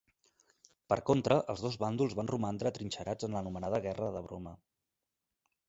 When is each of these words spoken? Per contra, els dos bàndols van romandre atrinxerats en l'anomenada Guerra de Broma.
Per 0.93 0.97
contra, 1.09 1.35
els 1.53 1.61
dos 1.65 1.77
bàndols 1.83 2.17
van 2.21 2.31
romandre 2.33 2.71
atrinxerats 2.71 3.29
en 3.29 3.37
l'anomenada 3.37 3.81
Guerra 3.87 4.11
de 4.17 4.25
Broma. 4.31 4.59